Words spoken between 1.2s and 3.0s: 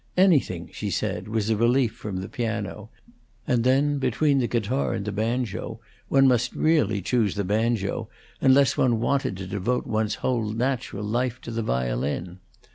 was a relief from the piano;